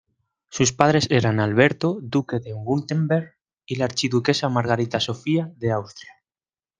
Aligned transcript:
Sus 0.49 0.71
padres 0.73 1.05
eran 1.11 1.39
Alberto, 1.39 1.99
duque 2.01 2.39
de 2.39 2.55
Wurtemberg 2.55 3.35
y 3.67 3.75
la 3.75 3.85
archiduquesa 3.85 4.49
Margarita 4.49 4.99
Sofía 4.99 5.53
de 5.57 5.69
Austria. 5.71 6.11